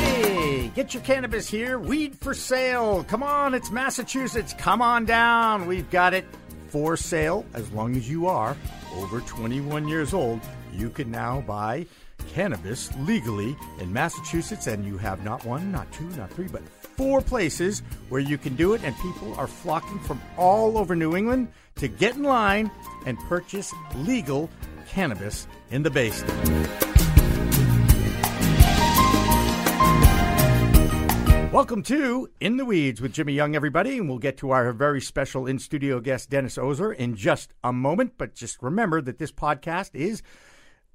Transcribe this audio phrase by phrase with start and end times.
[0.00, 1.78] Hey, get your cannabis here.
[1.78, 3.04] Weed for sale.
[3.04, 4.54] Come on, it's Massachusetts.
[4.54, 5.66] Come on down.
[5.66, 6.24] We've got it
[6.68, 8.56] for sale as long as you are
[8.94, 10.40] over 21 years old.
[10.72, 11.86] You can now buy
[12.32, 16.62] cannabis legally in Massachusetts, and you have not one, not two, not three, but
[16.96, 21.16] four places where you can do it, and people are flocking from all over New
[21.16, 22.70] England to get in line
[23.06, 24.48] and purchase legal
[24.88, 26.10] cannabis in the Bay
[31.52, 35.00] Welcome to In the Weeds with Jimmy Young, everybody, and we'll get to our very
[35.00, 38.12] special in studio guest, Dennis Ozer, in just a moment.
[38.16, 40.22] But just remember that this podcast is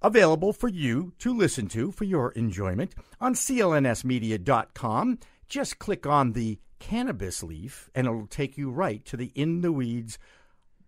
[0.01, 5.19] available for you to listen to for your enjoyment on clnsmedia.com.
[5.49, 9.73] Just click on the cannabis leaf, and it'll take you right to the In the
[9.73, 10.17] Weeds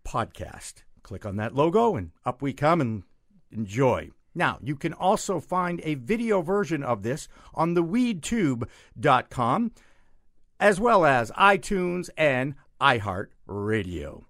[0.07, 0.83] podcast.
[1.03, 3.03] Click on that logo, and up we come and
[3.51, 4.11] enjoy.
[4.37, 9.71] Now, you can also find a video version of this on theweedtube.com,
[10.59, 14.25] as well as iTunes and iHeartRadio.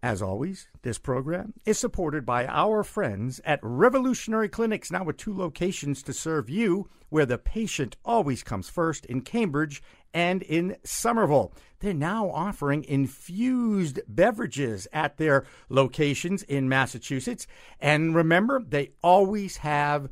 [0.00, 5.36] As always, this program is supported by our friends at Revolutionary Clinics, now with two
[5.36, 11.52] locations to serve you, where the patient always comes first in Cambridge and in Somerville.
[11.80, 17.46] They're now offering infused beverages at their locations in Massachusetts.
[17.80, 20.10] And remember, they always have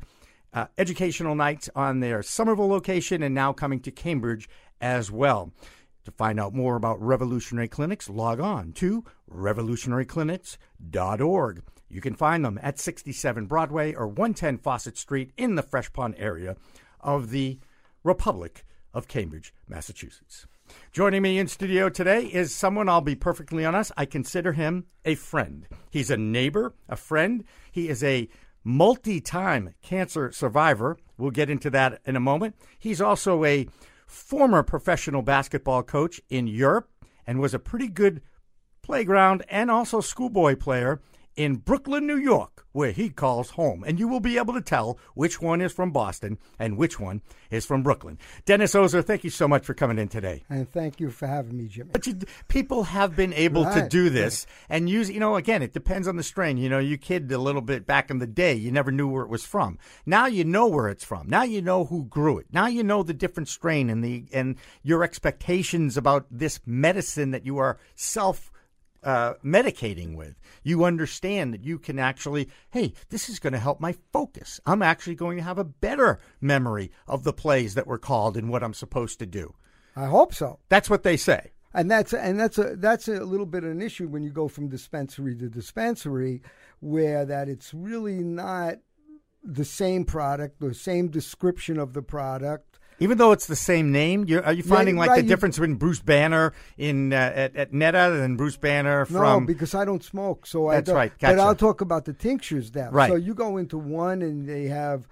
[0.51, 4.49] uh, educational nights on their Somerville location and now coming to Cambridge
[4.81, 5.53] as well.
[6.05, 11.63] To find out more about Revolutionary Clinics, log on to revolutionaryclinics.org.
[11.89, 16.15] You can find them at 67 Broadway or 110 Fawcett Street in the Fresh Pond
[16.17, 16.55] area
[16.99, 17.59] of the
[18.03, 20.47] Republic of Cambridge, Massachusetts.
[20.91, 25.15] Joining me in studio today is someone I'll be perfectly honest, I consider him a
[25.15, 25.67] friend.
[25.89, 27.43] He's a neighbor, a friend.
[27.71, 28.29] He is a
[28.63, 30.97] multi time cancer survivor.
[31.17, 32.55] We'll get into that in a moment.
[32.77, 33.67] He's also a
[34.05, 36.89] former professional basketball coach in Europe
[37.25, 38.21] and was a pretty good
[38.81, 40.99] playground and also schoolboy player
[41.39, 43.81] in Brooklyn, New York, where he calls home.
[43.87, 47.21] And you will be able to tell which one is from Boston and which one
[47.49, 48.19] is from Brooklyn.
[48.43, 50.43] Dennis Ozer, thank you so much for coming in today.
[50.49, 51.91] And thank you for having me, Jimmy.
[51.93, 53.83] But you, people have been able right.
[53.83, 56.57] to do this and use, you know, again, it depends on the strain.
[56.57, 59.23] You know, you kid a little bit back in the day, you never knew where
[59.23, 59.79] it was from.
[60.05, 61.29] Now you know where it's from.
[61.29, 62.47] Now you know who grew it.
[62.51, 67.45] Now you know the different strain and the and your expectations about this medicine that
[67.45, 68.51] you are self
[69.03, 70.39] uh, medicating with.
[70.63, 74.59] You understand that you can actually, hey, this is going to help my focus.
[74.65, 78.49] I'm actually going to have a better memory of the plays that were called and
[78.49, 79.53] what I'm supposed to do.
[79.95, 80.59] I hope so.
[80.69, 81.51] That's what they say.
[81.73, 84.47] And that's and that's a that's a little bit of an issue when you go
[84.47, 86.41] from dispensary to dispensary,
[86.79, 88.77] where that it's really not
[89.43, 94.27] the same product, the same description of the product, even though it's the same name,
[94.43, 97.73] are you finding yeah, like right, the difference between Bruce Banner in uh, at, at
[97.73, 99.43] NETA and Bruce Banner from?
[99.43, 101.19] No, because I don't smoke, so that's I right.
[101.19, 101.35] Gotcha.
[101.35, 102.89] But I'll talk about the tinctures now.
[102.91, 103.09] Right.
[103.09, 105.07] So you go into one and they have,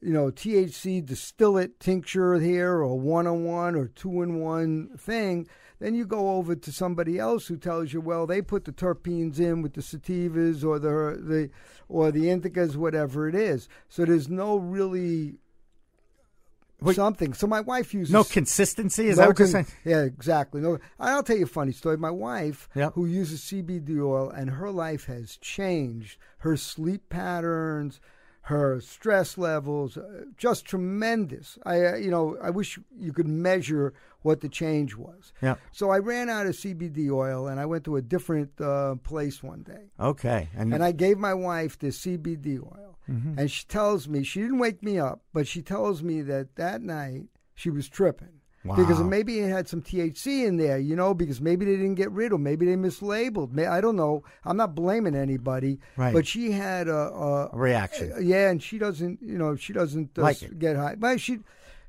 [0.00, 5.48] you know, THC distillate tincture here, or one on one, or two in one thing.
[5.78, 9.40] Then you go over to somebody else who tells you, well, they put the terpenes
[9.40, 11.50] in with the sativas or the the
[11.88, 13.66] or the indicas, whatever it is.
[13.88, 15.38] So there's no really
[16.82, 17.34] Wait, something.
[17.34, 19.08] So my wife uses no consistency.
[19.08, 19.66] Is no that what you're saying?
[19.84, 20.60] Yeah, exactly.
[20.60, 21.96] No, I'll tell you a funny story.
[21.96, 22.94] My wife, yep.
[22.94, 26.18] who uses CBD oil, and her life has changed.
[26.38, 28.00] Her sleep patterns,
[28.42, 31.58] her stress levels, uh, just tremendous.
[31.64, 33.92] I, uh, you know, I wish you could measure
[34.22, 35.32] what the change was.
[35.42, 35.56] Yeah.
[35.72, 39.42] So I ran out of CBD oil, and I went to a different uh, place
[39.42, 39.90] one day.
[39.98, 40.48] Okay.
[40.56, 43.38] And, and I gave my wife the CBD oil, mm-hmm.
[43.38, 46.82] and she tells me she didn't wake me up, but she tells me that that
[46.82, 48.40] night she was tripping.
[48.64, 48.76] Wow.
[48.76, 52.10] Because maybe it had some THC in there, you know, because maybe they didn't get
[52.10, 53.58] rid of, maybe they mislabeled.
[53.66, 54.22] I don't know.
[54.44, 56.12] I'm not blaming anybody, right.
[56.12, 58.12] but she had a, a, a reaction.
[58.20, 60.94] Yeah, and she doesn't, you know, she doesn't uh, like get high.
[60.94, 61.38] But she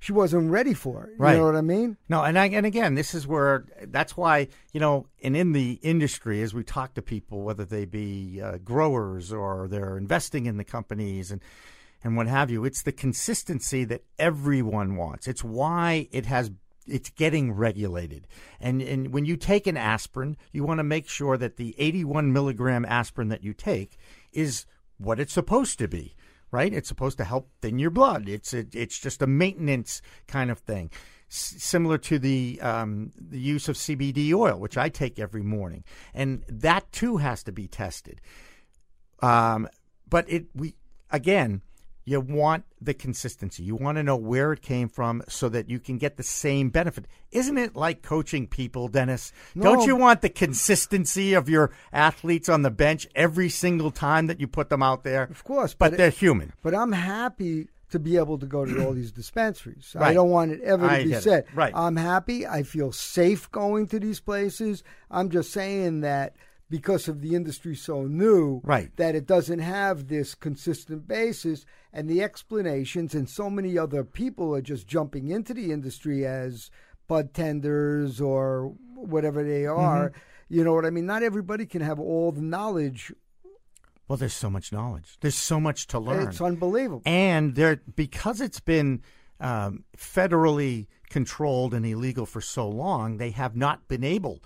[0.02, 1.14] she wasn't ready for it.
[1.20, 1.34] Right.
[1.34, 1.96] You know what I mean?
[2.10, 5.80] No, and I, and again, this is where that's why you know, and in the
[5.84, 10.58] industry, as we talk to people, whether they be uh, growers or they're investing in
[10.58, 11.40] the companies and
[12.04, 15.28] and what have you, it's the consistency that everyone wants.
[15.28, 16.50] It's why it has
[16.88, 18.28] it's getting regulated.
[18.60, 22.34] And and when you take an aspirin, you want to make sure that the 81
[22.34, 24.00] milligram aspirin that you take
[24.34, 24.66] is
[24.98, 26.16] what it's supposed to be
[26.52, 26.74] right?
[26.74, 28.28] It's supposed to help thin your blood.
[28.28, 30.92] It's a, it's just a maintenance kind of thing,
[31.30, 35.84] S- similar to the um, the use of CBD oil, which I take every morning,
[36.14, 38.22] and that too has to be tested.
[39.22, 39.68] Um,
[40.10, 40.76] but it we
[41.10, 41.62] again
[42.06, 43.64] you want the consistency.
[43.64, 46.70] You want to know where it came from so that you can get the same
[46.70, 47.06] benefit.
[47.32, 49.32] Isn't it like coaching people, Dennis?
[49.54, 49.64] No.
[49.64, 54.40] Don't you want the consistency of your athletes on the bench every single time that
[54.40, 55.24] you put them out there?
[55.24, 56.54] Of course, But but they're human.
[56.64, 59.96] But I'm happy to be able to go to all these dispensaries.
[60.00, 61.46] I don't want it ever to be said.
[61.54, 61.74] Right.
[61.76, 62.48] I'm happy.
[62.48, 64.84] I feel safe going to these places.
[65.10, 66.36] I'm just saying that
[66.72, 68.90] because of the industry so new, Right.
[68.96, 74.56] that it doesn't have this consistent basis and the explanations and so many other people
[74.56, 76.72] are just jumping into the industry as
[77.08, 80.10] bud tenders or whatever they are.
[80.10, 80.56] Mm-hmm.
[80.56, 81.06] You know what I mean?
[81.06, 83.14] Not everybody can have all the knowledge.
[84.08, 85.18] Well, there's so much knowledge.
[85.22, 86.30] There's so much to learn.
[86.30, 87.02] It's unbelievable.
[87.06, 89.02] and there because it's been
[89.40, 94.42] um, federally controlled and illegal for so long, they have not been able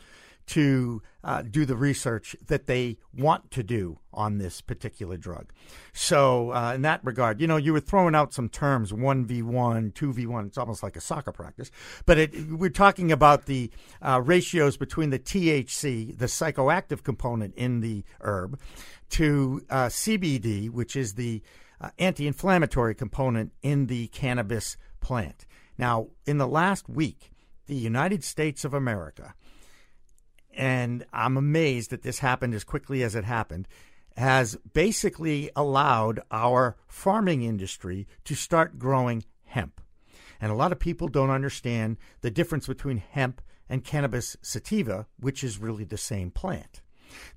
[0.47, 5.51] to uh, do the research that they want to do on this particular drug.
[5.94, 9.42] So, uh, in that regard, you know, you were throwing out some terms: one v
[9.42, 10.45] one, two v one.
[10.45, 11.71] It's almost like a soccer practice.
[12.06, 13.71] But it, we're talking about the
[14.01, 18.59] uh, ratios between the THC, the psychoactive component in the herb,
[19.12, 21.42] to uh, CBD, which is the
[21.81, 25.45] uh, anti inflammatory component in the cannabis plant.
[25.77, 27.31] Now, in the last week,
[27.68, 29.33] the United States of America,
[30.56, 33.68] and I'm amazed that this happened as quickly as it happened,
[34.18, 39.81] has basically allowed our farming industry to start growing hemp.
[40.40, 45.44] And a lot of people don't understand the difference between hemp and cannabis sativa, which
[45.44, 46.81] is really the same plant.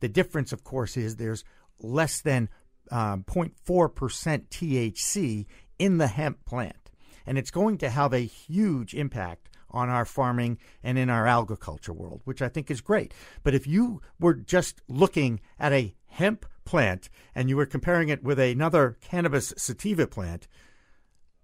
[0.00, 1.44] The difference, of course, is there's
[1.80, 2.48] less than
[2.90, 5.46] um, 0.4% THC
[5.78, 6.90] in the hemp plant.
[7.26, 11.92] And it's going to have a huge impact on our farming and in our agriculture
[11.92, 13.12] world, which I think is great.
[13.42, 18.22] But if you were just looking at a hemp plant and you were comparing it
[18.22, 20.48] with another cannabis sativa plant,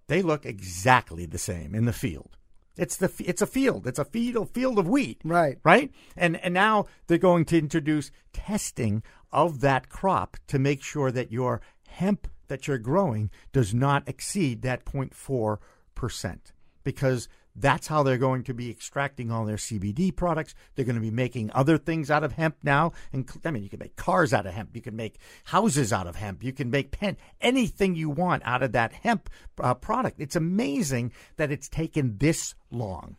[0.07, 2.37] they look exactly the same in the field.
[2.77, 3.87] It's the it's a field.
[3.87, 5.21] It's a field field of wheat.
[5.23, 5.57] Right.
[5.63, 5.91] Right?
[6.15, 9.01] And and now they're going to introduce testing
[9.31, 14.61] of that crop to make sure that your hemp that you're growing does not exceed
[14.61, 16.37] that 0.4%
[16.83, 20.53] because that's how they're going to be extracting all their CBD products.
[20.75, 22.91] They're going to be making other things out of hemp now.
[23.13, 24.75] And I mean, you can make cars out of hemp.
[24.75, 26.43] You can make houses out of hemp.
[26.43, 29.29] You can make pen, anything you want out of that hemp
[29.59, 30.19] uh, product.
[30.19, 33.15] It's amazing that it's taken this long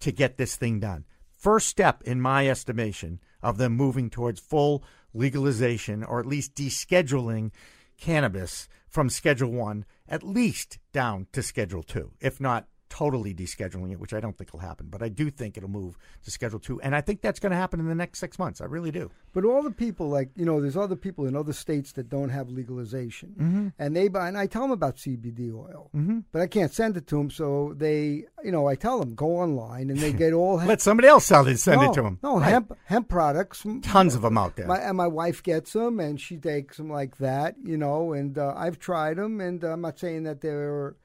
[0.00, 1.04] to get this thing done.
[1.30, 4.82] First step, in my estimation, of them moving towards full
[5.12, 7.52] legalization or at least descheduling
[7.96, 14.00] cannabis from Schedule 1 at least down to Schedule 2, if not totally descheduling it,
[14.00, 14.88] which I don't think will happen.
[14.90, 16.80] But I do think it'll move to Schedule 2.
[16.80, 18.60] And I think that's going to happen in the next six months.
[18.60, 19.10] I really do.
[19.32, 22.30] But all the people, like you know, there's other people in other states that don't
[22.30, 23.68] have legalization, Mm-hmm.
[23.78, 24.28] and they buy.
[24.28, 26.20] And I tell them about CBD oil, mm-hmm.
[26.32, 27.30] but I can't send it to them.
[27.30, 30.68] So they, you know, I tell them go online and they get all hemp.
[30.68, 32.18] Let somebody else sell it, send no, it to them.
[32.22, 33.64] No hemp hemp products.
[33.82, 34.66] Tons of them out there.
[34.66, 38.12] My, and my wife gets them, and she takes them like that, you know.
[38.12, 40.96] And uh, I've tried them, and uh, I'm not saying that they're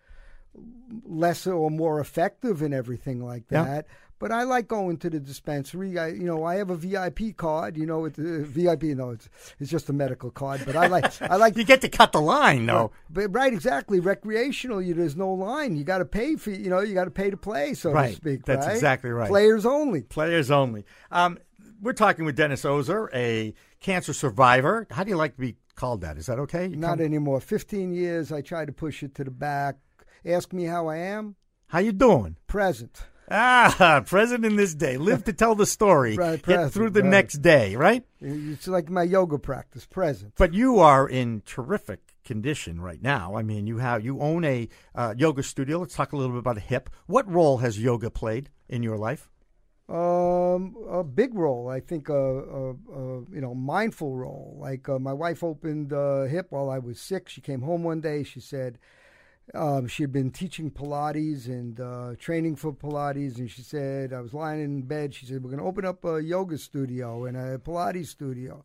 [1.05, 3.63] lesser or more effective and everything like Yeah.
[3.63, 3.87] that.
[4.19, 5.97] But I like going to the dispensary.
[5.99, 7.75] I, you know, I have a VIP card.
[7.75, 9.27] You know, with the VIP, no, it's
[9.59, 10.61] it's just a medical card.
[10.65, 11.57] But I like, I like.
[11.57, 12.91] you get to cut the line, though.
[13.09, 13.99] But right, exactly.
[13.99, 15.75] Recreational, you there's no line.
[15.75, 18.11] You got to pay for, you know, you got to pay to play, so Right.
[18.11, 18.45] to speak.
[18.45, 18.75] That's right?
[18.75, 19.27] exactly right.
[19.27, 20.03] Players only.
[20.03, 20.85] Players only.
[21.11, 21.37] Um,
[21.81, 24.87] we're talking with Dennis Ozer, a cancer survivor.
[24.89, 26.17] How do you like to be called that?
[26.17, 26.67] Is that okay?
[26.67, 27.41] You Not come- anymore.
[27.41, 28.31] Fifteen years.
[28.31, 29.75] I try to push it to the back.
[30.25, 31.35] Ask me how I am.
[31.67, 32.37] How you doing?
[32.47, 33.03] Present.
[33.31, 34.97] Ah, present in this day.
[34.97, 36.15] Live to tell the story.
[36.15, 37.09] Right, Get present, through the right.
[37.09, 38.03] next day, right?
[38.21, 39.85] It's like my yoga practice.
[39.85, 40.33] Present.
[40.37, 43.35] But you are in terrific condition right now.
[43.35, 45.79] I mean, you have you own a uh, yoga studio.
[45.79, 46.87] Let's talk a little bit about HYP.
[47.07, 49.29] What role has yoga played in your life?
[49.89, 52.09] Um, a big role, I think.
[52.09, 54.57] A, a, a you know mindful role.
[54.59, 57.29] Like uh, my wife opened uh, HYP while I was sick.
[57.29, 58.23] She came home one day.
[58.23, 58.79] She said
[59.53, 64.21] um, she had been teaching Pilates and uh, training for Pilates, and she said I
[64.21, 65.13] was lying in bed.
[65.13, 68.63] She said we're going to open up a yoga studio and a Pilates studio.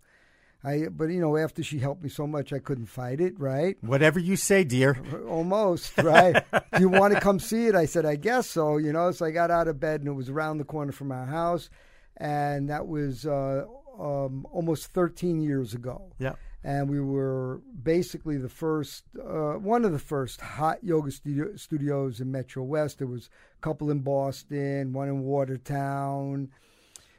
[0.65, 3.39] I, but you know, after she helped me so much, I couldn't fight it.
[3.39, 3.77] Right.
[3.81, 5.01] Whatever you say, dear.
[5.29, 6.45] Almost, right?
[6.53, 7.75] Do you want to come see it?
[7.75, 9.13] I said, I guess so, you know.
[9.13, 11.71] So I got out of bed and it was around the corner from our house.
[12.17, 13.67] And that was uh,
[13.99, 16.11] um, almost 13 years ago.
[16.19, 16.35] Yeah.
[16.65, 22.21] And we were basically the first, uh, one of the first hot yoga studio, studios
[22.21, 22.99] in Metro West.
[22.99, 26.51] There was a couple in Boston, one in Watertown,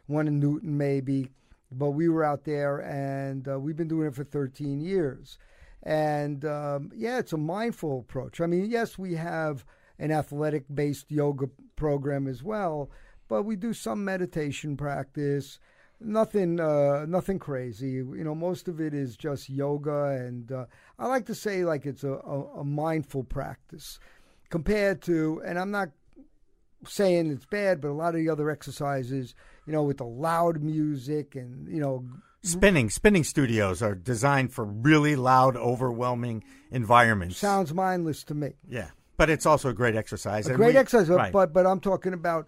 [0.07, 1.29] one in Newton, maybe.
[1.71, 5.37] But we were out there and uh, we've been doing it for 13 years.
[5.83, 8.41] And um, yeah, it's a mindful approach.
[8.41, 9.65] I mean, yes, we have
[9.97, 12.89] an athletic based yoga program as well,
[13.27, 15.59] but we do some meditation practice.
[16.01, 17.89] Nothing, uh, nothing crazy.
[17.89, 20.65] You know, most of it is just yoga, and uh,
[20.97, 23.99] I like to say like it's a, a, a mindful practice
[24.49, 25.89] compared to, and I'm not
[26.87, 30.61] saying it's bad, but a lot of the other exercises, you know, with the loud
[30.63, 32.05] music and you know,
[32.41, 36.41] Spinning spinning studios are designed for really loud, overwhelming
[36.71, 37.35] environments.
[37.37, 38.53] sounds mindless to me.
[38.69, 40.47] yeah, but it's also a great exercise.
[40.47, 41.33] A great we- exercise, right.
[41.33, 42.47] but but I'm talking about,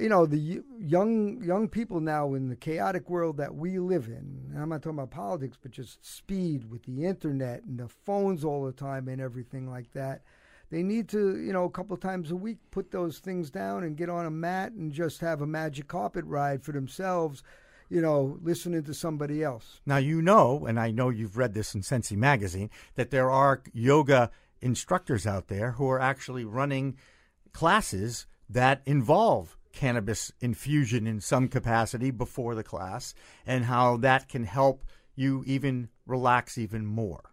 [0.00, 4.50] you know, the young young people now in the chaotic world that we live in.
[4.50, 8.44] And I'm not talking about politics, but just speed with the internet and the phones
[8.44, 10.22] all the time and everything like that.
[10.70, 13.96] They need to, you know, a couple times a week put those things down and
[13.96, 17.42] get on a mat and just have a magic carpet ride for themselves.
[17.90, 19.82] You know, listening to somebody else.
[19.84, 23.62] Now you know, and I know you've read this in Sensi magazine, that there are
[23.74, 24.30] yoga
[24.62, 26.96] instructors out there who are actually running
[27.52, 33.14] classes that involve cannabis infusion in some capacity before the class,
[33.46, 37.32] and how that can help you even relax even more.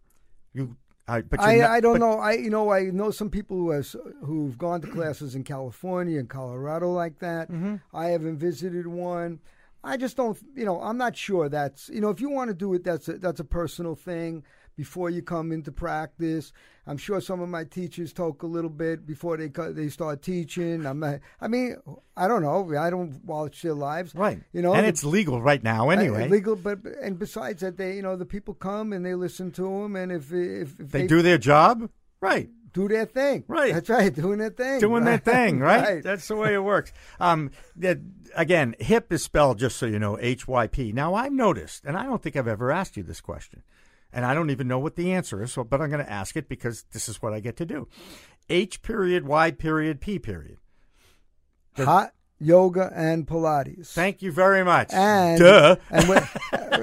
[0.53, 0.75] You,
[1.07, 2.19] I, but I, not- I don't but- know.
[2.19, 6.19] I you know I know some people who has who've gone to classes in California
[6.19, 7.49] and Colorado like that.
[7.51, 7.75] Mm-hmm.
[7.93, 9.39] I haven't visited one.
[9.83, 10.37] I just don't.
[10.55, 11.47] You know, I'm not sure.
[11.49, 14.43] That's you know, if you want to do it, that's a, that's a personal thing.
[14.79, 16.53] Before you come into practice,
[16.87, 20.85] I'm sure some of my teachers talk a little bit before they they start teaching.
[20.85, 21.75] I'm not, I mean,
[22.15, 22.73] I don't know.
[22.79, 24.39] I don't watch their lives, Right.
[24.53, 26.23] You know, and it's legal right now anyway.
[26.23, 29.51] uh, legal, but and besides that, they you know the people come and they listen
[29.51, 31.89] to them, and if if, if they do their job,
[32.21, 32.49] right.
[32.71, 33.43] do their thing.
[33.49, 33.73] Right.
[33.73, 34.15] That's right.
[34.15, 34.79] Doing their thing.
[34.79, 35.25] doing their right?
[35.25, 35.83] thing, right?
[35.83, 36.03] right.
[36.03, 36.93] That's the way it works.
[37.19, 37.97] Um, that,
[38.33, 40.93] again, HYP is spelled just so you know H Y P.
[40.93, 43.63] Now I've noticed, and I don't think I've ever asked you this question,
[44.11, 45.53] and I don't even know what the answer is.
[45.53, 47.87] So, but I'm going to ask it because this is what I get to do.
[48.49, 50.57] H period Y period P period.
[51.77, 53.87] Hot yoga and Pilates.
[53.87, 54.93] Thank you very much.
[54.93, 55.75] and Duh.
[55.91, 56.27] and when,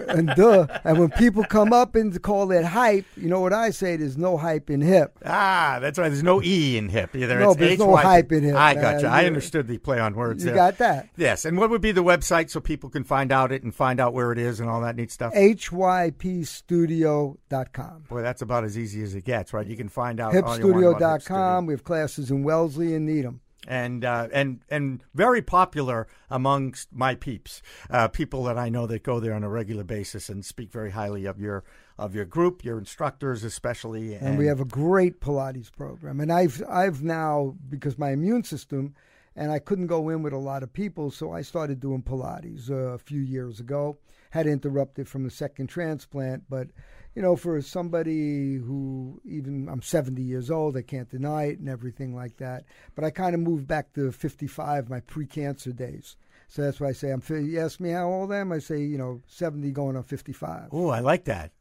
[0.09, 0.67] and duh.
[0.85, 3.97] And when people come up and call it hype, you know what I say?
[3.97, 5.09] There's no hype in HYP.
[5.25, 6.09] Ah, that's right.
[6.09, 7.41] There's no E in HYP either.
[7.41, 9.09] No, it's there's no hype in HYP, I got you.
[9.09, 10.45] I understood the play on words.
[10.45, 10.57] You there.
[10.57, 11.09] got that?
[11.17, 11.45] Yes.
[11.45, 14.13] And what would be the website so people can find out it and find out
[14.13, 15.33] where it is and all that neat stuff?
[15.35, 18.05] HYPstudio.com.
[18.09, 19.67] Boy, that's about as easy as it gets, right?
[19.67, 20.95] You can find out all you want about HYP Studio.
[20.95, 21.67] HYPstudio.com.
[21.67, 23.41] We have classes in Wellesley and Needham.
[23.67, 29.03] And uh, and and very popular amongst my peeps, uh, people that I know that
[29.03, 31.65] go there on a regular basis and speak very highly of your
[31.99, 36.21] of your group, your instructors especially, and, we have a great Pilates program.
[36.21, 38.95] And I've I've now because my immune system,
[39.35, 42.71] and I couldn't go in with a lot of people, so I started doing Pilates
[42.71, 43.99] uh, a few years ago.
[44.31, 46.69] Had interrupted from the second transplant, but
[47.17, 51.69] you know, for somebody who even I'm 70 years old, I can't deny it and
[51.69, 52.67] everything like that.
[52.95, 56.17] But I kind of moved back to 55, my pre-cancer days.
[56.49, 57.23] So that's why I say I'm.
[57.29, 60.69] You ask me how old I am, I say you know 70 going on 55.
[60.71, 61.53] Oh, I like that.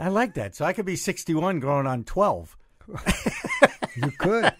[0.00, 0.56] I like that.
[0.56, 2.56] So I could be 61 going on 12.
[3.96, 4.52] You could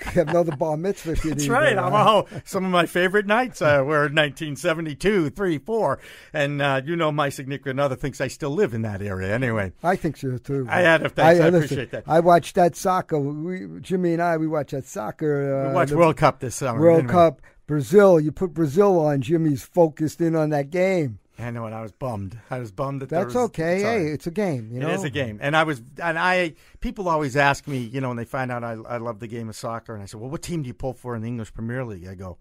[0.00, 1.76] have another bar mitzvah if you That's right.
[1.76, 1.90] huh?
[1.92, 5.98] oh, some of my favorite nights uh, were 1972, 3, 4.
[6.32, 9.72] And uh, you know, my significant other thinks I still live in that area anyway.
[9.82, 10.66] I think so too.
[10.68, 11.40] I had a- thanks.
[11.40, 12.04] I listen, appreciate that.
[12.06, 13.18] I watched that soccer.
[13.18, 15.64] We, Jimmy and I, we watched that soccer.
[15.64, 16.80] Uh, We watched World Cup this summer.
[16.80, 17.10] World we?
[17.10, 18.20] Cup, Brazil.
[18.20, 19.20] You put Brazil on.
[19.22, 21.18] Jimmy's focused in on that game.
[21.42, 22.38] I know, and I was bummed.
[22.50, 23.84] I was bummed that there That's was- okay.
[23.84, 24.70] all Hey, it's a game.
[24.72, 26.54] You know, It is a game, and I was, and I.
[26.80, 29.48] People always ask me, you know, when they find out I, I love the game
[29.48, 31.52] of soccer, and I said, "Well, what team do you pull for in the English
[31.52, 32.38] Premier League?" I go,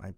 [0.00, 0.12] "I,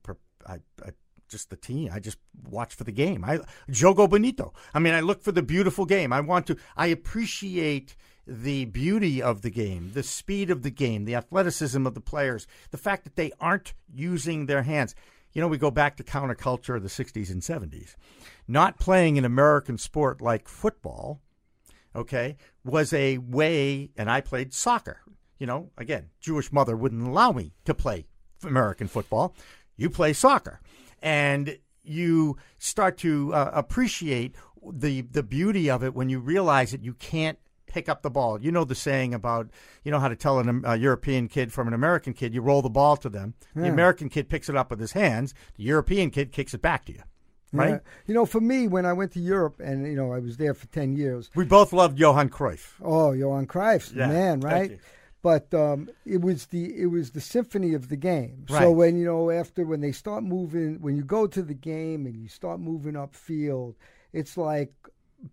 [0.47, 0.55] I,
[0.85, 0.91] I
[1.29, 1.91] just the team.
[1.93, 2.19] I just
[2.49, 3.25] watch for the game.
[3.25, 3.39] I
[3.71, 4.53] Jogo Bonito.
[4.73, 6.13] I mean, I look for the beautiful game.
[6.13, 6.57] I want to.
[6.77, 11.93] I appreciate." The beauty of the game, the speed of the game, the athleticism of
[11.93, 14.95] the players, the fact that they aren't using their hands.
[15.35, 17.97] You know, we go back to counterculture of the 60s and 70s.
[18.47, 21.21] Not playing an American sport like football,
[21.95, 25.01] okay, was a way, and I played soccer.
[25.39, 28.07] You know, again, Jewish mother wouldn't allow me to play
[28.45, 29.35] American football.
[29.77, 30.61] You play soccer,
[31.03, 34.37] and you start to uh, appreciate
[34.73, 37.39] the the beauty of it when you realize that you can't
[37.75, 38.41] pick up the ball.
[38.41, 39.51] You know the saying about
[39.83, 42.33] you know how to tell an, a European kid from an American kid.
[42.33, 43.35] You roll the ball to them.
[43.55, 45.35] The American kid picks it up with his hands.
[45.57, 47.03] The European kid kicks it back to you.
[47.53, 47.71] Right.
[47.71, 47.79] Yeah.
[48.07, 50.55] You know, for me, when I went to Europe, and you know, I was there
[50.55, 51.31] for ten years.
[51.35, 52.75] We both loved Johan Cruyff.
[52.83, 54.79] Oh, Johan Cruyff's the Yeah, man, right?
[55.23, 58.45] But um, it was the it was the symphony of the game.
[58.49, 62.07] So when you know after when they start moving, when you go to the game
[62.07, 63.75] and you start moving upfield,
[64.13, 64.73] it's like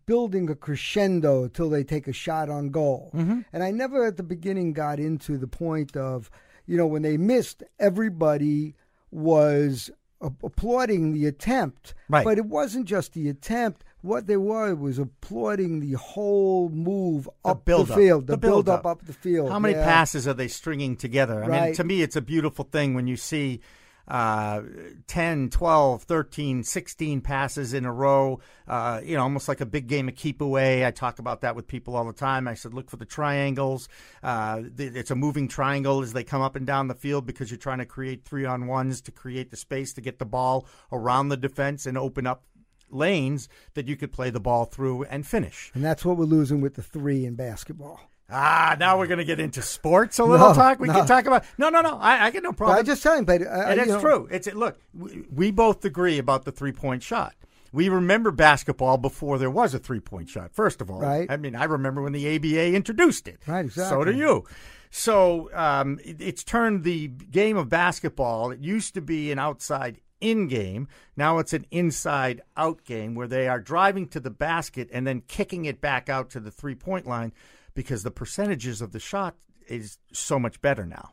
[0.06, 3.12] building a crescendo till they take a shot on goal.
[3.14, 3.42] Mm-hmm.
[3.52, 6.30] And I never at the beginning got into the point of,
[6.66, 8.76] you know, when they missed, everybody
[9.12, 11.94] was a- applauding the attempt.
[12.08, 12.24] Right.
[12.24, 13.84] But it wasn't just the attempt.
[14.02, 17.98] What they were was applauding the whole move up the, build-up.
[17.98, 18.86] field, the, The build build-up.
[18.86, 19.52] up up the field.
[19.52, 19.84] How many yeah.
[19.84, 21.44] passes are they stringing together?
[21.44, 23.60] I mean, to me, it's a beautiful thing when you see
[24.08, 24.62] uh,
[25.08, 29.88] 10, 12, 13, 16 passes in a row, uh, you know, almost like a big
[29.88, 30.86] game of keep away.
[30.86, 32.48] I talk about that with people all the time.
[32.48, 33.88] I said, look for the triangles.
[34.22, 37.58] Uh, it's a moving triangle as they come up and down the field because you're
[37.58, 41.30] trying to create three on ones to create the space to get the ball around
[41.30, 42.44] the defense and open up
[42.90, 45.72] lanes that you could play the ball through and finish.
[45.74, 48.11] And that's what we're losing with the three in basketball.
[48.32, 50.80] Ah, now we're going to get into sports a little No, talk.
[50.80, 50.94] We no.
[50.94, 51.98] can talk about no, no, no.
[51.98, 52.78] I, I get no problem.
[52.80, 54.28] I just telling, but uh, and it's know, true.
[54.32, 54.80] It's look.
[54.94, 57.36] We, we both agree about the three point shot.
[57.74, 60.54] We remember basketball before there was a three point shot.
[60.54, 61.30] First of all, Right.
[61.30, 63.40] I mean, I remember when the ABA introduced it.
[63.48, 63.98] Right, exactly.
[63.98, 64.46] So do you.
[64.90, 68.52] So um, it, it's turned the game of basketball.
[68.52, 70.88] It used to be an outside in game.
[71.16, 75.22] Now it's an inside out game where they are driving to the basket and then
[75.28, 77.32] kicking it back out to the three point line
[77.74, 79.36] because the percentages of the shot
[79.68, 81.12] is so much better now.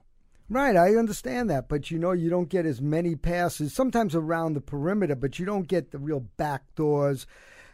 [0.51, 3.75] Right, I understand that, but you know, you don't get as many passes.
[3.75, 7.27] Sometimes around the perimeter, but you don't get the real back doors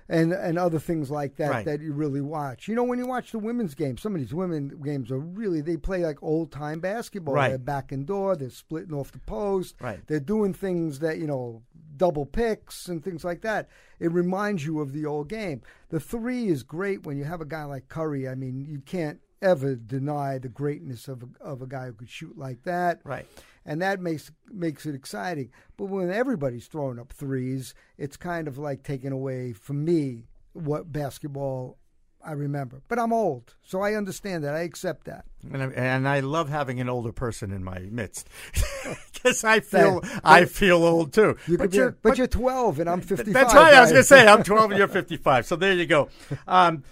[0.09, 1.65] and and other things like that Right.
[1.65, 2.67] that you really watch.
[2.67, 5.61] You know, when you watch the women's games, some of these women games are really
[5.61, 7.35] they play like old time basketball.
[7.35, 7.51] Right.
[7.51, 9.77] They're back and door, they're splitting off the post.
[9.81, 10.01] Right.
[10.09, 11.63] They're doing things that you know,
[11.97, 13.69] double picks and things like that.
[14.01, 15.63] It reminds you of the old game.
[15.89, 18.29] The three is great when you have a guy like Curry.
[18.29, 22.09] I mean, you can't ever deny the greatness of a, of a guy who could
[22.09, 23.27] shoot like that Right.
[23.67, 25.51] and that makes makes it exciting.
[25.77, 30.93] But when everybody's throwing up threes, it's kind of like taking away from me what
[30.93, 31.77] basketball
[32.27, 32.81] I remember.
[32.89, 34.55] But I'm old, so I understand that.
[34.55, 35.25] I accept that.
[35.53, 38.29] And I, and I love having an older person in my midst
[39.13, 41.37] because I feel That- I feel old too.
[41.47, 43.33] You but you're but, you're 12 and I'm 55.
[43.33, 43.75] that's right.
[43.75, 45.47] I was going to say I'm 12 and you're 55.
[45.47, 46.09] So there you go.
[46.49, 46.83] Um,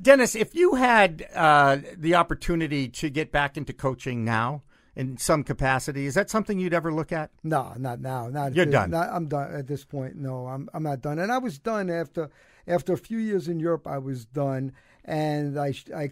[0.00, 4.62] Dennis, if you had uh, the opportunity to get back into coaching now
[4.94, 7.30] in some capacity, is that something you'd ever look at?
[7.42, 8.28] No, not now.
[8.28, 8.90] Not You're this- done.
[8.90, 10.16] Not, I'm done at this point.
[10.16, 11.18] No, I'm I'm not done.
[11.18, 12.30] And I was done after
[12.68, 13.86] after a few years in Europe.
[13.86, 14.72] I was done,
[15.04, 16.10] and I I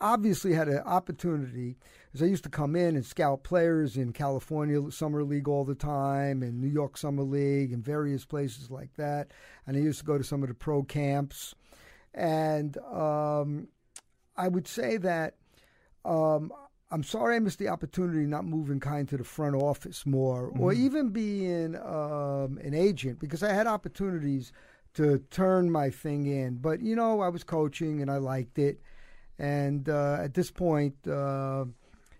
[0.00, 4.90] obviously had an opportunity because I used to come in and scout players in California
[4.90, 9.32] Summer League all the time, and New York Summer League, and various places like that.
[9.66, 11.54] And I used to go to some of the pro camps,
[12.14, 13.68] and um,
[14.36, 15.34] I would say that.
[16.04, 16.52] Um,
[16.92, 20.72] I'm sorry I missed the opportunity not moving kind to the front office more, or
[20.72, 24.50] even being um, an agent because I had opportunities
[24.94, 26.56] to turn my thing in.
[26.56, 28.80] But you know, I was coaching and I liked it,
[29.38, 31.64] and uh, at this point, uh,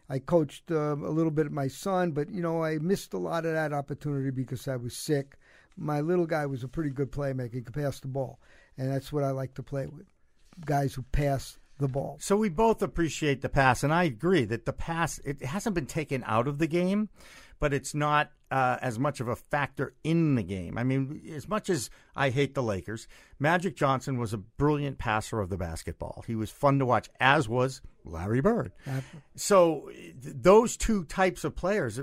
[0.09, 3.19] I coached uh, a little bit of my son, but you know, I missed a
[3.19, 5.37] lot of that opportunity because I was sick.
[5.77, 8.41] My little guy was a pretty good playmaker; he could pass the ball,
[8.77, 10.07] and that's what I like to play with
[10.65, 12.19] guys who pass the ball.
[12.21, 15.87] So we both appreciate the pass, and I agree that the pass it hasn't been
[15.87, 17.09] taken out of the game,
[17.61, 20.77] but it's not uh, as much of a factor in the game.
[20.77, 23.07] I mean, as much as I hate the Lakers,
[23.39, 26.25] Magic Johnson was a brilliant passer of the basketball.
[26.27, 28.73] He was fun to watch, as was Larry Bird.
[29.37, 32.01] So th- those two types of players.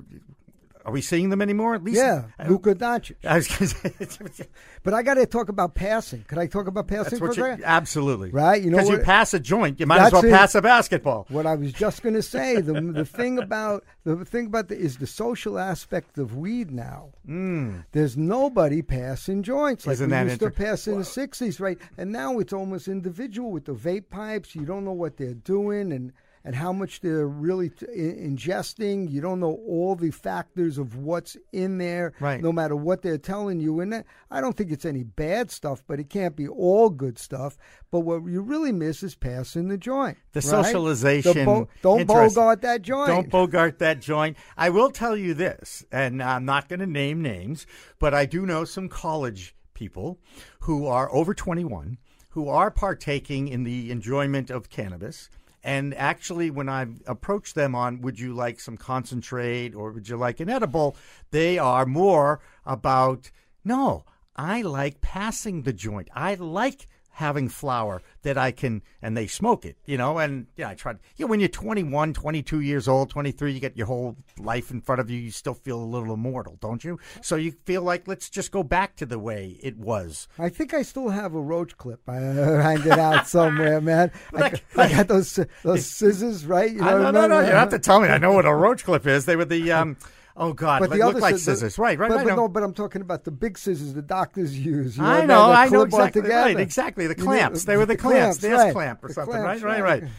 [0.87, 1.75] Are we seeing them anymore?
[1.75, 3.17] At least, Yeah, Luka Doncic.
[3.25, 4.47] I say,
[4.83, 6.23] But I got to talk about passing.
[6.23, 9.39] Could I talk about passing for you, absolutely Right, you know because you pass a
[9.41, 10.31] joint, you might as well it.
[10.31, 11.25] pass a basketball.
[11.27, 14.77] What I was just going to say, the the thing about the thing about the,
[14.77, 17.09] is the social aspect of weed now.
[17.27, 17.83] Mm.
[17.91, 21.77] There's nobody passing joints like Isn't we that used to pass in the '60s, right?
[21.97, 24.55] And now it's almost individual with the vape pipes.
[24.55, 26.13] You don't know what they're doing and
[26.47, 29.11] and how much they're really t- ingesting.
[29.11, 32.41] You don't know all the factors of what's in there, Right.
[32.41, 33.81] no matter what they're telling you.
[33.81, 37.57] And I don't think it's any bad stuff, but it can't be all good stuff.
[37.91, 40.17] But what you really miss is passing the joint.
[40.31, 40.45] The right?
[40.45, 41.33] socialization.
[41.39, 43.07] The bo- don't bogart that joint.
[43.09, 44.37] Don't bogart that joint.
[44.55, 47.67] I will tell you this, and I'm not going to name names,
[47.99, 50.17] but I do know some college people
[50.61, 51.97] who are over 21
[52.29, 55.29] who are partaking in the enjoyment of cannabis.
[55.67, 60.15] And actually, when I approach them on, would you like some concentrate or would you
[60.15, 60.95] like an edible?
[61.31, 63.31] They are more about,
[63.65, 66.07] no, I like passing the joint.
[66.15, 70.69] I like having flour that I can, and they smoke it, you know, and yeah,
[70.69, 74.15] I tried, you know, when you're 21, 22 years old, 23, you get your whole
[74.37, 76.99] life in front of you, you still feel a little immortal, don't you?
[77.23, 80.27] So you feel like, let's just go back to the way it was.
[80.37, 82.01] I think I still have a roach clip.
[82.07, 84.11] I hanged it out somewhere, man.
[84.35, 86.71] I, Like- I got those those scissors, right?
[86.71, 87.41] You I, no, no, no, remember?
[87.45, 88.09] you don't have to tell me.
[88.09, 89.25] I know what a roach clip is.
[89.25, 89.97] They were the, um,
[90.37, 91.77] oh God, But the look other like sci- the- scissors.
[91.77, 92.35] right, right, but, I but know.
[92.35, 94.97] no, but I'm talking about the big scissors the doctors use.
[94.97, 96.21] You I know, I know exactly.
[96.21, 97.07] Right, exactly.
[97.07, 97.65] The You know, clamps.
[97.65, 98.37] they were the, clamps.
[98.37, 98.73] The S right.
[98.73, 99.33] clamp or The something.
[99.41, 100.11] clamps, right, right, right.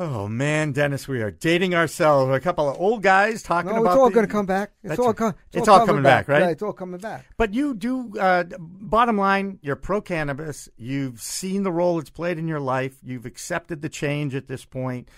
[0.00, 2.28] Oh man, Dennis, we are dating ourselves.
[2.28, 3.90] We're a couple of old guys talking No, about.
[3.90, 4.70] it's all the- going to come back.
[4.84, 5.16] It's all, right.
[5.16, 6.40] com- It's all coming coming back, right?
[6.42, 7.26] Yeah, it's all coming back.
[7.36, 8.16] But you do.
[8.16, 10.68] Uh, bottom line, you're pro cannabis.
[10.76, 12.96] You've seen the role it's played in your life.
[13.02, 15.08] You've accepted the change at this point.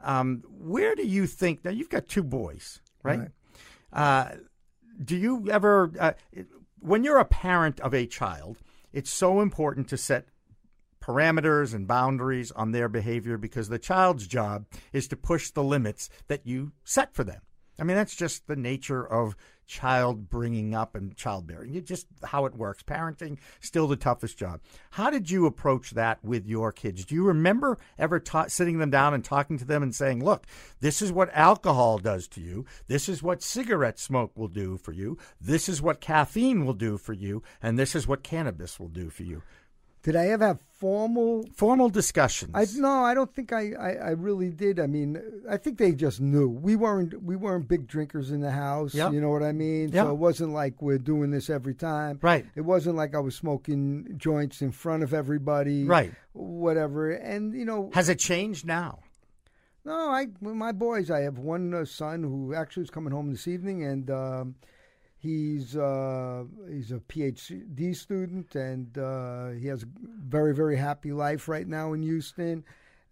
[0.00, 1.72] Um, where do you think now?
[1.72, 3.18] You've got two boys, right?
[3.18, 3.28] Right.
[3.92, 4.30] Uh,
[5.02, 6.12] do you ever, uh,
[6.80, 8.58] when you're a parent of a child,
[8.92, 10.26] it's so important to set
[11.00, 16.10] parameters and boundaries on their behavior because the child's job is to push the limits
[16.26, 17.40] that you set for them.
[17.78, 19.36] I mean, that's just the nature of
[19.68, 21.74] child bringing up and childbearing.
[21.74, 22.82] It's just how it works.
[22.82, 24.60] Parenting still the toughest job.
[24.92, 27.04] How did you approach that with your kids?
[27.04, 30.46] Do you remember ever ta- sitting them down and talking to them and saying, "Look,
[30.80, 32.64] this is what alcohol does to you.
[32.88, 35.18] This is what cigarette smoke will do for you.
[35.40, 39.10] This is what caffeine will do for you, and this is what cannabis will do
[39.10, 39.42] for you."
[40.08, 41.44] Did I ever have formal?
[41.54, 42.52] Formal discussions.
[42.54, 44.80] I no, I don't think I, I, I really did.
[44.80, 48.50] I mean, I think they just knew we weren't we weren't big drinkers in the
[48.50, 48.94] house.
[48.94, 49.12] Yep.
[49.12, 49.90] You know what I mean?
[49.90, 50.06] Yep.
[50.06, 52.18] So it wasn't like we're doing this every time.
[52.22, 52.46] Right.
[52.54, 55.84] It wasn't like I was smoking joints in front of everybody.
[55.84, 56.14] Right.
[56.32, 57.10] Whatever.
[57.10, 59.00] And you know, Has it changed now?
[59.84, 61.10] No, I my boys.
[61.10, 64.54] I have one uh, son who actually is coming home this evening, and um,
[65.18, 69.86] he's uh, he's a PhD student, and uh, he has a
[70.24, 72.64] very very happy life right now in Houston.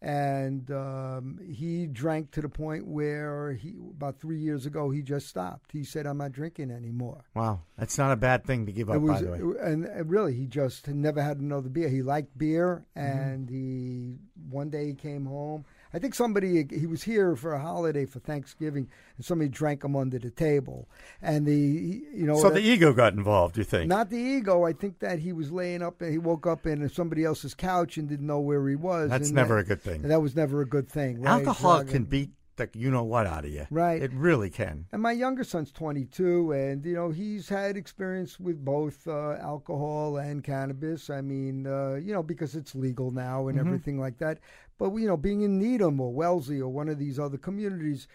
[0.03, 5.27] And um, he drank to the point where he about three years ago he just
[5.27, 5.73] stopped.
[5.73, 9.01] He said, "I'm not drinking anymore." Wow, that's not a bad thing to give up.
[9.01, 11.89] Was, by the way, and really, he just never had another beer.
[11.89, 13.19] He liked beer, Mm-hmm.
[13.19, 14.19] and he
[14.51, 15.65] one day he came home.
[15.97, 19.97] I think somebody he was here for a holiday for Thanksgiving, and somebody drank him
[19.97, 20.91] under the table,
[21.23, 23.57] and the you know so the ego got involved.
[23.57, 23.89] You think?
[23.89, 24.67] not the ego.
[24.67, 27.97] I think that he was laying up and he woke up in somebody else's couch
[27.97, 29.09] and didn't know where he was.
[29.09, 30.03] That's never that, a good thing.
[30.03, 31.23] and that was never a good thing.
[31.23, 31.31] Right?
[31.31, 33.67] Alcohol can beat the you know what out of you.
[33.71, 34.03] Right.
[34.03, 34.87] It really can.
[34.93, 40.17] And my younger son's 22, and you know he's had experience with both uh, alcohol
[40.17, 41.11] and cannabis.
[41.11, 44.39] I mean, uh, you know, because it's legal now and everything like that.
[44.79, 48.07] But you know, being in Needham or Wellesley or one of these other communities,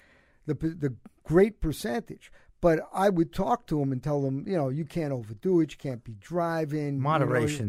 [0.45, 2.31] the the great percentage.
[2.61, 5.71] But I would talk to him and tell him, you know, you can't overdo it.
[5.71, 6.97] You can't be driving.
[6.97, 7.01] you know,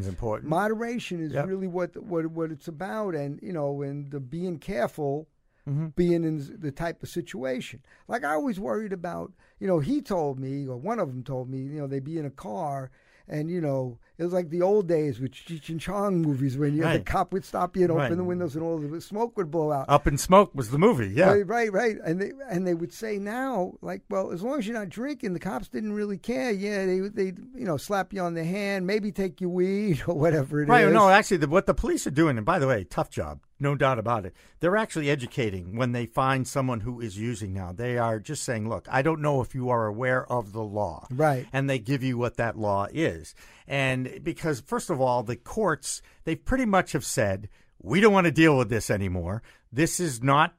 [0.07, 0.51] important.
[0.51, 1.47] moderation is Yep.
[1.47, 5.29] really what what what it's about, and you know, and the being careful,
[5.67, 5.87] Mm-hmm.
[5.95, 7.81] being in the type of situation.
[8.09, 11.49] Like I always worried about, you know, he told me, or one of them told
[11.49, 12.91] me, you know, they'd be in a car.
[13.29, 16.77] And you know, it was like the old days with Cheech and Chong movies when
[16.77, 19.51] you, the cop would stop you and open the windows and all the smoke would
[19.51, 19.87] blow out.
[19.89, 21.09] Up in Smoke was the movie.
[21.09, 21.33] Yeah.
[21.33, 21.97] Right, right, right.
[22.05, 25.33] And they and they would say now, like, well, as long as you're not drinking,
[25.33, 26.51] the cops didn't really care.
[26.51, 30.15] Yeah, they they you know slap you on the hand, maybe take your weed or
[30.15, 30.69] whatever it is.
[30.69, 30.93] Right.
[30.93, 33.75] No, actually, the, what the police are doing, and by the way, tough job, no
[33.75, 34.35] doubt about it.
[34.61, 37.73] They're actually educating when they find someone who is using now.
[37.73, 41.07] They are just saying, look, I don't know if you are aware of the law.
[41.11, 41.47] Right.
[41.53, 43.35] And they give you what that law is.
[43.67, 47.49] And because, first of all, the courts, they pretty much have said,
[47.81, 49.43] we don't want to deal with this anymore.
[49.73, 50.55] This is not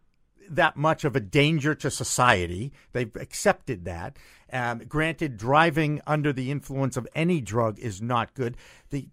[0.49, 2.73] that much of a danger to society.
[2.91, 4.17] They've accepted that.
[4.51, 8.57] Um, granted, driving under the influence of any drug is not good.
[8.89, 9.07] The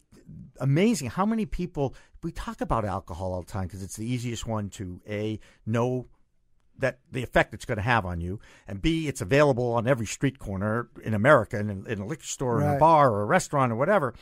[0.59, 4.47] amazing how many people we talk about alcohol all the time because it's the easiest
[4.47, 6.07] one to a know
[6.79, 10.07] that the effect it's going to have on you, and b it's available on every
[10.07, 13.73] street corner in America, in, in a liquor store, in a bar, or a restaurant,
[13.73, 14.15] or whatever.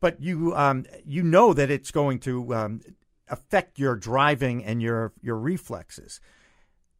[0.00, 2.80] But you um, you know that it's going to um,
[3.28, 6.20] affect your driving and your your reflexes.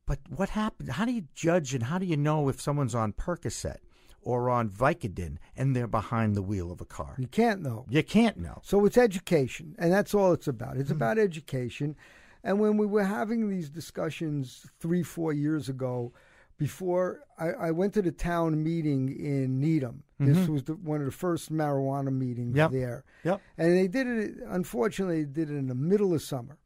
[0.06, 0.90] But what happened?
[0.90, 3.78] How do you judge and how do you know if someone's on Percocet
[4.26, 7.14] or on Vicodin and they're behind the wheel of a car?
[7.16, 7.86] You can't know.
[7.88, 8.60] You can't know.
[8.64, 10.72] So it's education, and that's all it's about.
[10.72, 10.80] Mm-hmm.
[10.82, 11.96] It's about education.
[12.42, 16.12] And when we were having these discussions three, four years ago,
[16.58, 20.02] before I, I went to the town meeting in Needham.
[20.18, 22.58] This was the, one of the first marijuana meetings Mm-hmm.
[22.58, 22.70] Yep.
[22.72, 23.04] there.
[23.24, 23.40] Yep.
[23.58, 26.56] And they did it, unfortunately, they did it in the middle of summer.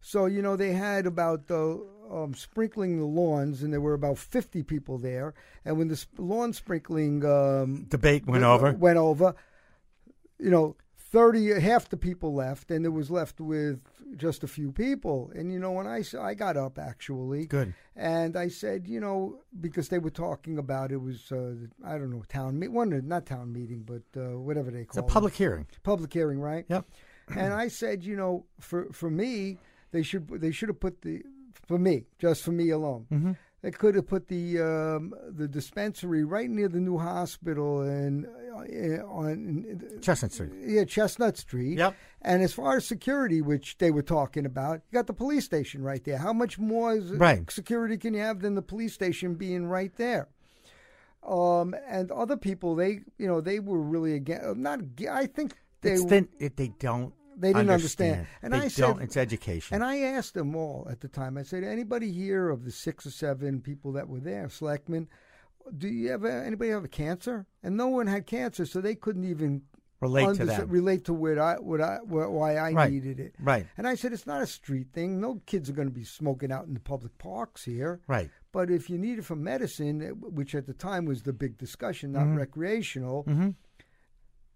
[0.00, 4.18] So, you know, they had about the um, sprinkling the lawns, and there were about
[4.18, 5.34] 50 people there.
[5.64, 8.72] And when the sp- lawn sprinkling um, Debate went over.
[8.72, 9.34] went over,
[10.38, 13.80] you know, thirty, half the people left, and it was left with
[14.16, 15.30] just a few people.
[15.34, 17.72] And you know, when I I got up actually, Good.
[17.96, 22.10] and I said, you know, because they were talking about it was uh, I don't
[22.10, 25.10] know town meet one not town meeting, but uh, whatever they It's a call it
[25.10, 25.66] a public hearing.
[25.82, 26.64] public hearing, right?
[26.68, 26.84] Yep.
[27.36, 29.58] and I said, you know, for for me,
[29.92, 31.22] they should they should have put the
[31.66, 33.06] for me just for me alone.
[33.12, 33.32] Mm-hmm.
[33.62, 39.06] They could have put the um, the dispensary right near the new hospital and uh,
[39.06, 40.52] on Chestnut Street.
[40.60, 41.78] yeah Chestnut Street.
[41.78, 41.96] Yep.
[42.20, 45.82] And as far as security, which they were talking about, you got the police station
[45.82, 46.18] right there.
[46.18, 47.50] How much more is- Right.
[47.50, 50.28] security can you have than the police station being right there?
[51.26, 54.56] Um, and other people, they you know they were really against.
[54.58, 57.14] Not I think they It's it, they don't.
[57.36, 58.26] They didn't understand.
[58.42, 58.70] And they I don't.
[58.70, 59.74] said- it's education.
[59.74, 61.36] And I asked them all at the time.
[61.36, 65.08] I said, anybody here of the six or seven people that were there, selectmen,
[65.78, 67.46] do you ever anybody have a cancer?
[67.62, 69.62] And no one had cancer, so they couldn't even
[70.00, 70.68] Relate to that.
[70.68, 72.92] relate to what I, what I, what, why I Right.
[72.92, 73.34] needed it.
[73.40, 73.66] Right.
[73.78, 75.18] And I said, it's not a street thing.
[75.18, 78.00] No kids are going to be smoking out in the public parks here.
[78.06, 78.28] Right.
[78.52, 81.56] But if you need it for medicine, eh, which at the time was the big
[81.56, 82.36] discussion, not Mm-hmm.
[82.36, 83.54] recreational, Mhm.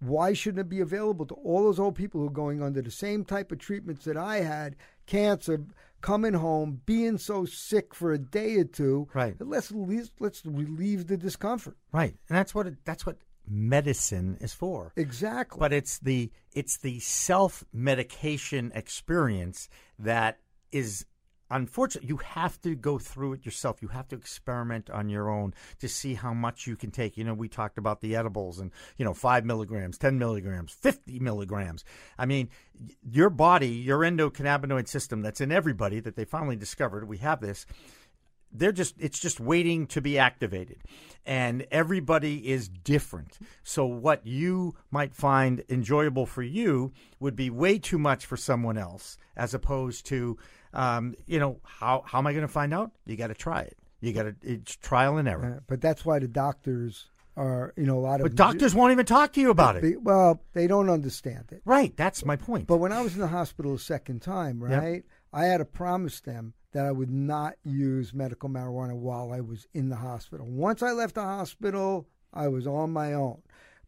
[0.00, 2.90] Why shouldn't it be available to all those old people who are going under the
[2.90, 5.64] same type of treatments that I had, cancer,
[6.00, 9.08] coming home, being so sick for a day or two?
[9.12, 9.34] Right.
[9.40, 9.72] Let's
[10.20, 11.76] let's relieve the discomfort.
[11.92, 12.14] Right.
[12.28, 13.16] And that's what it, that's what
[13.48, 14.92] medicine is for.
[14.96, 15.58] Exactly.
[15.58, 20.38] But it's the it's the self medication experience that
[20.70, 21.06] is
[21.50, 22.08] unfortunate.
[22.08, 23.82] You have to go through it yourself.
[23.82, 27.16] You have to experiment on your own to see how much you can take.
[27.16, 31.18] You know, we talked about the edibles and you know five milligrams, ten milligrams, fifty
[31.18, 31.84] milligrams.
[32.18, 32.48] I mean,
[33.02, 37.08] your body, your endocannabinoid system that's in everybody that they finally discovered.
[37.08, 37.66] We have this
[38.52, 40.78] they're just it's just waiting to be activated
[41.26, 47.78] and everybody is different so what you might find enjoyable for you would be way
[47.78, 50.38] too much for someone else as opposed to
[50.74, 53.60] um, you know how, how am i going to find out you got to try
[53.62, 57.72] it you got to it's trial and error Uh, but that's why the doctors are,
[57.76, 60.42] you know, a lot of but doctors won't even talk to you about it well,
[60.54, 61.62] they don't understand it.
[61.64, 64.82] right that's my point But when I was in the hospital a second time, Yep.
[64.82, 69.40] right, I had to promise them that I would not use medical marijuana while I
[69.40, 70.46] was in the hospital.
[70.46, 73.40] Once I left the hospital, I was on my own.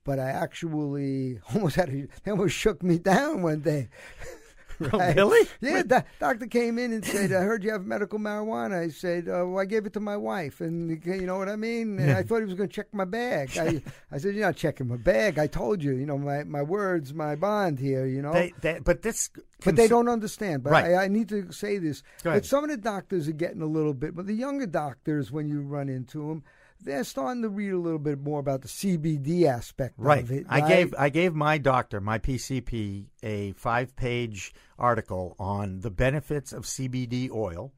[0.04, 3.88] But I actually almost had to, they almost shook me down one day.
[4.92, 5.14] Right?
[5.14, 5.46] really?
[5.60, 9.28] Yeah, the doctor came in and said, "I heard you have medical marijuana." I said,
[9.28, 12.12] uh, "Well, I gave it to my wife, and you know what I mean." And
[12.12, 13.56] I thought he was going to check my bag.
[13.58, 15.38] I, I said, "You're not checking my bag.
[15.38, 18.78] I told you, you know, my, my words, my bond here, you know." they, they,
[18.78, 19.30] but this
[19.64, 20.62] but they don't understand.
[20.62, 20.94] But Right.
[20.94, 22.02] I, I need to say this.
[22.24, 25.48] But some of the doctors are getting a little bit, but the younger doctors, when
[25.48, 26.42] you run into them,
[26.82, 30.22] they're starting to read a little bit more about the CBD aspect Right.
[30.22, 30.46] of it.
[30.48, 30.62] Right?
[30.62, 36.52] I gave I gave my doctor, my PCP, a five page article on the benefits
[36.52, 37.72] of CBD oil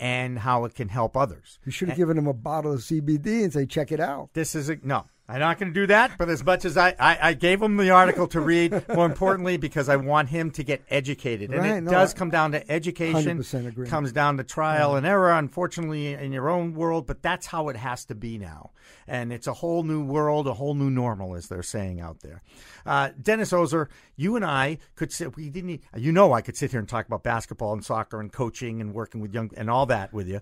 [0.00, 1.58] and how it can help others.
[1.64, 4.54] You should have given him a bottle of CBD and say, "Check it out." This
[4.54, 5.06] is a, no.
[5.30, 6.12] I'm not going to do that.
[6.16, 9.58] But as much as I, I, I gave him the article to read, more importantly,
[9.58, 12.70] because I want him to get educated, and Right, it no, does come down to
[12.70, 13.38] education.
[13.38, 13.88] 100% agree.
[13.88, 17.06] Comes down to trial and error, unfortunately, in your own world.
[17.06, 18.70] But that's how it has to be now,
[19.06, 22.42] and it's a whole new world, a whole new normal, as they're saying out there.
[22.86, 25.36] Uh, Dennis Ozer, you and I could sit.
[25.36, 25.82] We didn't.
[25.94, 28.94] You know, I could sit here and talk about basketball and soccer and coaching and
[28.94, 30.40] working with young and all that with you,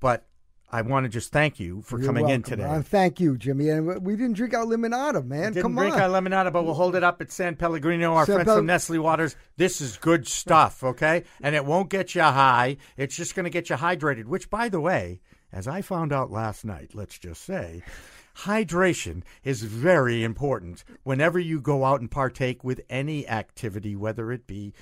[0.00, 0.24] but.
[0.70, 2.64] I want to just thank you for You're coming in today.
[2.64, 3.70] Uh, thank you, Jimmy.
[3.70, 5.52] And we didn't drink our Limonata, man.
[5.52, 6.02] Didn't Come drink on.
[6.02, 8.66] our lemonade, but we'll hold it up at San Pellegrino, our San friends Pel- from
[8.66, 9.34] Nestle Waters.
[9.56, 11.24] This is good stuff, okay?
[11.40, 12.76] And it won't get you high.
[12.98, 15.20] It's just going to get you hydrated, which, by the way,
[15.52, 17.82] as I found out last night, let's just say,
[18.36, 24.46] hydration is very important whenever you go out and partake with any activity, whether it
[24.46, 24.74] be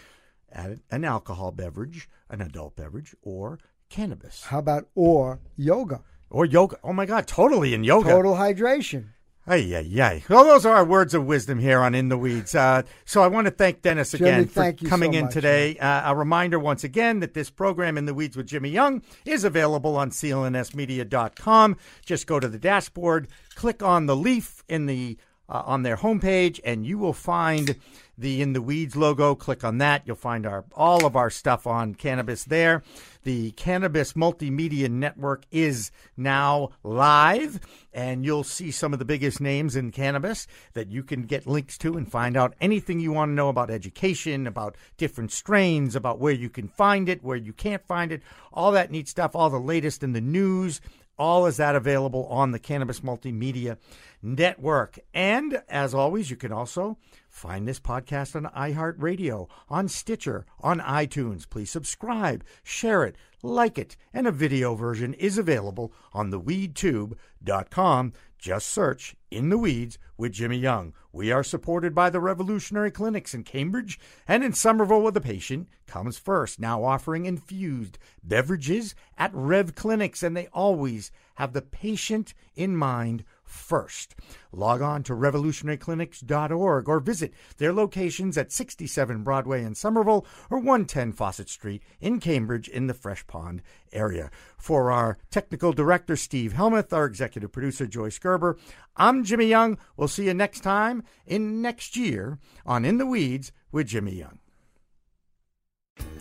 [0.51, 4.45] an alcohol beverage, an adult beverage, or cannabis.
[4.45, 6.03] How about or yoga?
[6.31, 6.79] Or yoga.
[6.83, 8.11] Oh, my God, totally in yoga.
[8.11, 9.11] Total hydration.
[9.49, 10.25] Ay, ay, ay.
[10.29, 12.53] Well, those are our words of wisdom here on In the Weeds.
[12.53, 15.25] Uh, so I want to thank Dennis Jimmy, again for thank you coming so in
[15.27, 15.79] much, today.
[15.79, 19.45] Uh, a reminder once again that this program, In the Weeds with Jimmy Young, is
[19.45, 21.77] available on clnsmedia.com.
[22.05, 25.17] Just go to the dashboard, click on the leaf in the
[25.49, 27.77] uh, on their homepage, and you will find
[28.19, 29.35] the In the Weeds logo.
[29.35, 30.03] Click on that.
[30.07, 32.83] You'll find our all of our stuff on cannabis there.
[33.25, 37.61] The Cannabis Multimedia Network is now live,
[37.93, 41.77] and you'll see some of the biggest names in cannabis that you can get links
[41.79, 46.21] to and find out anything you want to know about education, about different strains, about
[46.21, 49.51] where you can find it, where you can't find it, all that neat stuff, all
[49.51, 50.81] the latest in the news
[51.19, 53.79] all is that available on the Cannabis Multimedia
[54.23, 54.99] Network.
[55.15, 56.99] And as always, you can also
[57.37, 61.49] find this podcast on iHeartRadio, on Stitcher, on iTunes.
[61.49, 68.15] Please subscribe, share it, like it, and a video version is available on theweedtube.com.
[68.39, 70.93] Just search In the Weeds with Jimmy Young.
[71.13, 75.69] We are supported by the Revolutionary Clinics in Cambridge and in Somerville, where the patient
[75.87, 82.35] comes first, now offering infused beverages at Rev Clinics, and they always have the patient
[82.55, 84.15] in mind first.
[84.53, 91.13] Log on to revolutionaryclinics.org or visit their locations at 67 Broadway in Somerville or 110
[91.13, 93.63] Fawcett Street in Cambridge in the Fresh Pond
[93.93, 94.31] area.
[94.59, 98.59] For our technical director, Steve Helmuth, our executive producer, Joyce Gerber,
[98.97, 99.77] I'm Jimmy Young.
[99.97, 104.39] We'll see you next time in next year on In the Weeds with Jimmy Young.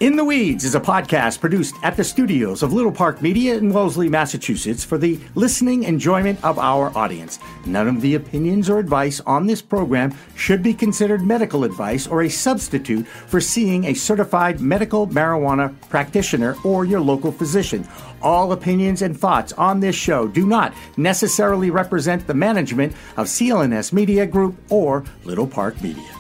[0.01, 3.71] In the Weeds is a podcast produced at the studios of Little Park Media in
[3.71, 7.39] Wellesley, Massachusetts for the listening enjoyment of our audience.
[7.65, 12.23] None of the opinions or advice on this program should be considered medical advice or
[12.23, 17.88] a substitute for seeing a certified medical marijuana practitioner or your local physician.
[18.21, 23.93] All opinions and thoughts on this show do not necessarily represent the management of CLNS
[23.93, 26.14] Media Group or Little Park Media.